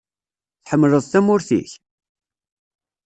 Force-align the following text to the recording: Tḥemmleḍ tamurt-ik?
Tḥemmleḍ 0.63 1.03
tamurt-ik? 1.07 1.71